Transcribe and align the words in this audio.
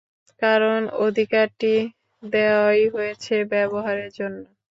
কারণ 0.41 0.79
অধিকারটি 0.99 1.73
দেওয়াই 2.23 2.83
হয়েছে 2.89 3.33
ব্যবহারের 3.51 4.09
জন্য। 4.11 4.41